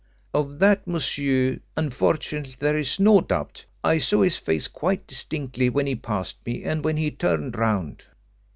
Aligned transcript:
"Of 0.33 0.57
that, 0.57 0.87
monsieur, 0.87 1.59
unfortunately 1.77 2.55
there 2.57 2.75
is 2.75 2.99
no 2.99 3.21
doubt. 3.21 3.63
I 3.83 3.99
saw 3.99 4.23
his 4.23 4.39
face 4.39 4.67
quite 4.67 5.05
distinctly 5.05 5.69
when 5.69 5.85
he 5.85 5.93
passed 5.95 6.37
me, 6.43 6.63
and 6.63 6.83
when 6.83 6.97
he 6.97 7.11
turned 7.11 7.55
round." 7.55 8.05